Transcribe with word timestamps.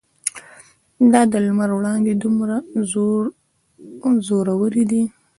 دا 1.11 1.21
د 1.31 1.33
لمر 1.45 1.69
وړانګې 1.75 2.13
دومره 2.23 2.55
زورورې 4.27 4.83
دي. 4.91 5.03